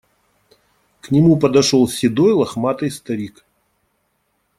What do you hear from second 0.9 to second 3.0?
К нему подошел седой лохматый